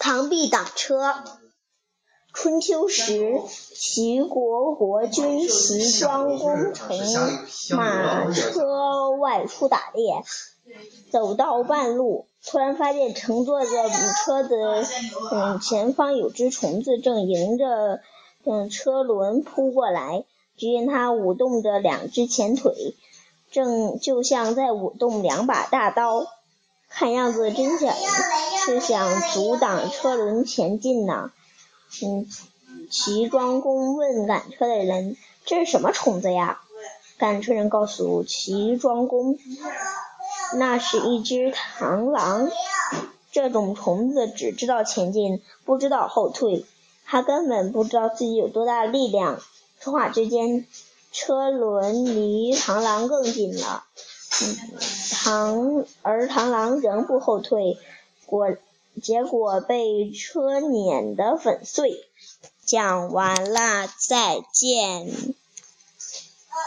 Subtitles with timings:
[0.00, 1.14] 螳臂挡车。
[2.32, 3.40] 春秋时，
[3.76, 6.98] 齐国国君齐庄公乘
[7.76, 10.24] 马车外出打猎，
[11.12, 13.70] 走到半路，突然发现乘坐着
[14.24, 14.84] 车的
[15.30, 18.00] 嗯前方有只虫子正迎着
[18.44, 20.24] 嗯车轮扑过来，
[20.56, 22.96] 只见它舞动着两只前腿，
[23.52, 26.26] 正就像在舞动两把大刀，
[26.96, 27.92] 看样子真想
[28.64, 31.32] 是想阻挡车轮前进呢。
[32.04, 32.28] 嗯，
[32.88, 36.60] 齐庄公问赶车的人：“这是什么虫子呀？”
[37.18, 39.36] 赶车人告诉齐庄公
[40.54, 42.48] ：“那是一只螳螂。
[43.32, 46.64] 这种虫子只知道前进，不知道后退。
[47.04, 49.40] 它根本不知道自己有多大力量。”
[49.80, 50.64] 说话之间，
[51.10, 53.82] 车轮离螳螂更近了。
[54.34, 57.78] 螳而螳螂仍不后退，
[58.26, 58.56] 果。
[59.02, 61.90] 结果被车碾得粉碎。
[62.64, 65.34] 讲完了，再见。